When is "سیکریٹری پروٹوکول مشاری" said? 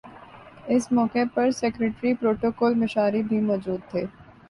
1.51-3.23